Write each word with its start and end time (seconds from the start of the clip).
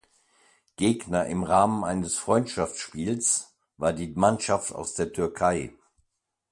Gegner 0.77 1.27
im 1.27 1.43
Rahmen 1.43 1.83
eines 1.83 2.17
Freundschaftsspiels 2.17 3.53
war 3.77 3.93
die 3.93 4.07
Mannschaft 4.07 4.73
aus 4.73 4.95
der 4.95 5.13
Türkei. 5.13 5.75